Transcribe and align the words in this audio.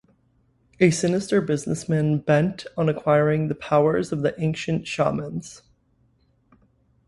A 0.79 0.89
sinister 0.89 1.41
businessman 1.41 2.17
bent 2.17 2.65
on 2.75 2.89
acquiring 2.89 3.49
the 3.49 3.53
power 3.53 3.97
of 3.97 4.09
the 4.23 4.33
ancient 4.39 4.87
shamans. 4.87 5.61